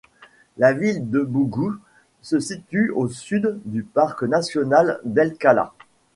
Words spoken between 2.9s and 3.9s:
au sud du